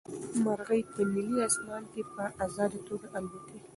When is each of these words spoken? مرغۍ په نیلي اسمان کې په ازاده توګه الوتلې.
مرغۍ 0.43 0.81
په 0.91 1.01
نیلي 1.13 1.37
اسمان 1.49 1.83
کې 1.93 2.01
په 2.13 2.23
ازاده 2.45 2.79
توګه 2.87 3.07
الوتلې. 3.17 3.59